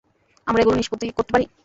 আমরা 0.47 0.61
এগুলোর 0.61 0.79
নিষ্পত্তি 0.79 1.05
করতে 1.09 1.31
পারি। 1.33 1.45